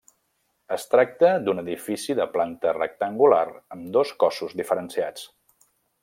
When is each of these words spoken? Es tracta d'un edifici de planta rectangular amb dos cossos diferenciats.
Es 0.75 0.85
tracta 0.93 1.27
d'un 1.49 1.61
edifici 1.63 2.15
de 2.21 2.27
planta 2.37 2.73
rectangular 2.79 3.43
amb 3.77 3.87
dos 3.99 4.13
cossos 4.25 4.57
diferenciats. 4.63 5.29